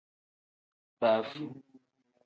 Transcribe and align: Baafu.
Baafu. 1.01 1.43